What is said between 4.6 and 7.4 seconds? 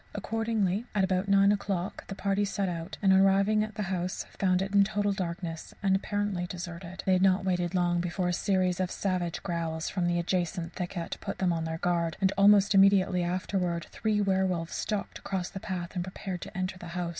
it in total darkness and apparently deserted. But they had